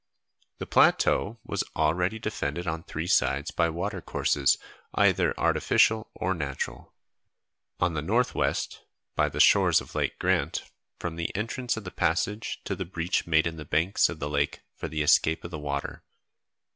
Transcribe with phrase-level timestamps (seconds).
[0.57, 4.57] The plateau was already defended on three sides by watercourses,
[4.95, 6.95] either artificial or natural.
[7.79, 8.81] On the north west,
[9.15, 10.63] by the shores of Lake Grant,
[10.97, 14.27] from the entrance of the passage to the breach made in the banks of the
[14.27, 16.01] lake for the escape of the water.